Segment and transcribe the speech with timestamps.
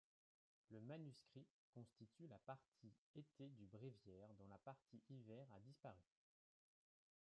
[0.71, 6.01] Le manuscrit constitue la partie été du bréviaire dont la partie hiver a disparu.